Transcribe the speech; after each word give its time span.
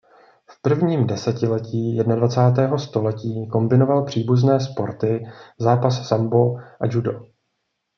V 0.49 0.61
prvním 0.61 1.07
desetiletí 1.07 1.95
jednadvacátého 1.95 2.79
století 2.79 3.47
kombinoval 3.51 4.05
příbuzné 4.05 4.59
sporty 4.59 5.23
zápas 5.59 6.07
sambo 6.07 6.55
a 6.57 6.85
judo. 6.89 7.19